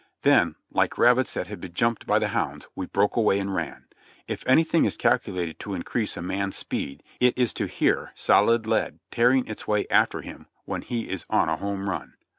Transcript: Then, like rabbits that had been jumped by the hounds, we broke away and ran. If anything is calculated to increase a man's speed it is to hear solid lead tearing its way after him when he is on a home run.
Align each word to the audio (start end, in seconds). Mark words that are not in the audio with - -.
Then, 0.23 0.55
like 0.71 0.97
rabbits 0.97 1.35
that 1.35 1.45
had 1.45 1.61
been 1.61 1.75
jumped 1.75 2.07
by 2.07 2.17
the 2.17 2.29
hounds, 2.29 2.67
we 2.75 2.87
broke 2.87 3.15
away 3.15 3.37
and 3.37 3.53
ran. 3.53 3.85
If 4.27 4.43
anything 4.47 4.83
is 4.85 4.97
calculated 4.97 5.59
to 5.59 5.75
increase 5.75 6.17
a 6.17 6.23
man's 6.23 6.55
speed 6.55 7.03
it 7.19 7.37
is 7.37 7.53
to 7.53 7.67
hear 7.67 8.11
solid 8.15 8.65
lead 8.65 8.97
tearing 9.11 9.45
its 9.45 9.67
way 9.67 9.85
after 9.91 10.21
him 10.21 10.47
when 10.65 10.81
he 10.81 11.07
is 11.07 11.27
on 11.29 11.49
a 11.49 11.57
home 11.57 11.87
run. 11.87 12.15